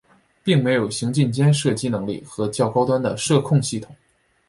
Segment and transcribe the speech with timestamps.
[0.43, 3.95] 并没有行进间射击能力和较高端的射控系统。